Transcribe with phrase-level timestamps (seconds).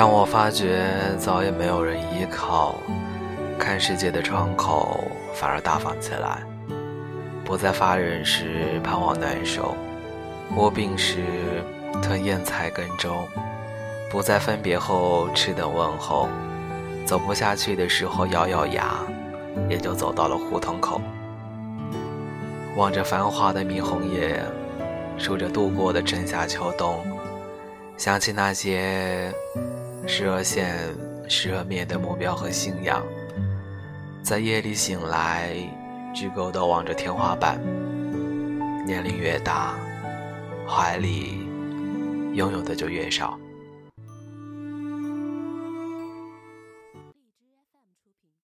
[0.00, 0.82] 当我发觉
[1.18, 2.76] 早已没有人依靠，
[3.58, 6.42] 看世界的窗口反而大方起来，
[7.44, 9.74] 不再发人时盼望难受，
[10.56, 11.18] 卧病时
[12.02, 13.14] 吞咽菜羹粥，
[14.10, 16.30] 不再分别后痴等问候，
[17.04, 19.00] 走不下去的时候咬咬牙，
[19.68, 20.98] 也就走到了胡同口，
[22.74, 24.42] 望着繁华的霓虹夜，
[25.18, 27.04] 数着度过的春夏秋冬，
[27.98, 29.30] 想起那些。
[30.06, 30.76] 时而现，
[31.28, 33.04] 时而灭的目标和信仰，
[34.22, 35.54] 在夜里醒来，
[36.14, 37.60] 直勾地望着天花板。
[38.86, 39.74] 年龄越大，
[40.66, 41.46] 怀里
[42.34, 43.38] 拥有的就越少。